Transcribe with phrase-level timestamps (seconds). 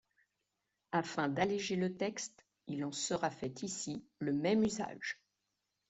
[0.91, 5.21] Afin d'alléger le texte, il en sera fait ici le même usage.